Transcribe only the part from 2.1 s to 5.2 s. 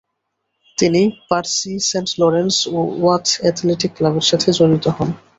Lawrence ও Wath athletic ক্লাবের সাথে জড়িত হন।